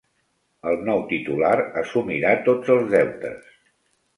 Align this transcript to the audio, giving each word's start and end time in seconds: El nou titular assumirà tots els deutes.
El 0.69 0.77
nou 0.87 1.03
titular 1.11 1.51
assumirà 1.83 2.33
tots 2.49 2.73
els 2.77 2.91
deutes. 2.95 3.57